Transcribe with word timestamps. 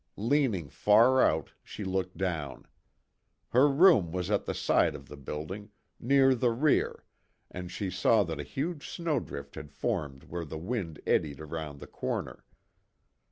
Leaning 0.17 0.67
far 0.67 1.21
out, 1.21 1.51
she 1.63 1.83
looked 1.83 2.17
down. 2.17 2.65
Her 3.49 3.67
room 3.69 4.11
was 4.11 4.31
at 4.31 4.45
the 4.45 4.53
side 4.55 4.95
of 4.95 5.07
the 5.07 5.15
building, 5.15 5.69
near 5.99 6.33
the 6.33 6.49
rear, 6.49 7.03
and 7.51 7.71
she 7.71 7.91
saw 7.91 8.23
that 8.23 8.39
a 8.39 8.43
huge 8.57 8.89
snowdrift 8.89 9.53
had 9.53 9.71
formed 9.71 10.23
where 10.23 10.43
the 10.45 10.57
wind 10.57 10.99
eddied 11.05 11.39
around 11.39 11.79
the 11.79 11.85
corner. 11.85 12.43